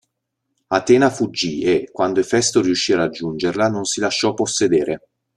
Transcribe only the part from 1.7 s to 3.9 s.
quando Efesto riuscì a raggiungerla, non